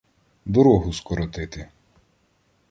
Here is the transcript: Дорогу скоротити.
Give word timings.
Дорогу 0.45 0.93
скоротити. 0.93 1.69